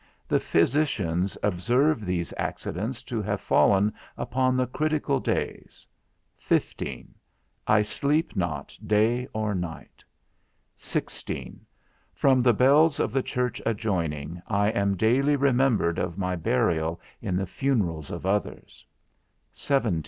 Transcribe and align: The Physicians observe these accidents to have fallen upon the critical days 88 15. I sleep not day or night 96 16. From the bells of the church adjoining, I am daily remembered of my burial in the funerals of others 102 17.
The 0.27 0.39
Physicians 0.39 1.37
observe 1.43 2.07
these 2.07 2.33
accidents 2.35 3.03
to 3.03 3.21
have 3.21 3.39
fallen 3.39 3.93
upon 4.17 4.57
the 4.57 4.65
critical 4.65 5.19
days 5.19 5.85
88 6.39 6.47
15. 6.47 7.13
I 7.67 7.81
sleep 7.83 8.35
not 8.35 8.75
day 8.83 9.27
or 9.31 9.53
night 9.53 10.03
96 10.77 10.83
16. 11.13 11.65
From 12.15 12.41
the 12.41 12.51
bells 12.51 12.99
of 12.99 13.13
the 13.13 13.21
church 13.21 13.61
adjoining, 13.63 14.41
I 14.47 14.69
am 14.69 14.97
daily 14.97 15.35
remembered 15.35 15.99
of 15.99 16.17
my 16.17 16.35
burial 16.35 16.99
in 17.21 17.35
the 17.35 17.45
funerals 17.45 18.09
of 18.09 18.25
others 18.25 18.83
102 18.83 18.87
17. 19.51 19.99